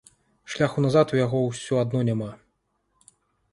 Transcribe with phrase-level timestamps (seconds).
[0.53, 2.31] Шляху назад у яго ўсё адно няма.